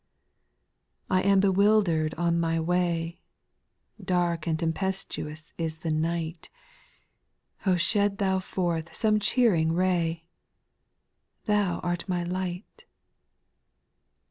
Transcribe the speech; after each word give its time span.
I 1.11 1.21
am 1.21 1.41
bewildered 1.41 2.15
on 2.15 2.39
my 2.39 2.59
way; 2.59 3.21
Dark 4.03 4.47
and 4.47 4.57
tempestuous 4.57 5.53
is 5.59 5.77
the 5.77 5.91
night: 5.91 6.49
shed 7.77 8.17
Thou 8.17 8.39
forth 8.39 8.95
some 8.95 9.19
cheerii^g 9.19 9.71
ray;— 9.77 10.25
Thou 11.45 11.79
art 11.83 12.09
my 12.09 12.23
light. 12.23 12.85